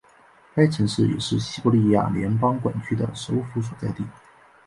[0.55, 4.03] 该城市也是西伯利亚联邦管区的首府所在地。